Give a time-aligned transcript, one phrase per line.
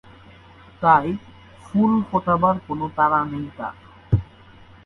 [0.81, 1.07] তাই
[1.63, 3.75] ফুল ফোটাবার কোনো তাড়া নেই তার।